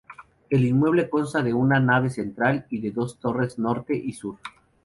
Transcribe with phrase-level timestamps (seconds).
[0.49, 4.37] El inmueble consta de una nave central y de dos torres, norte y sur.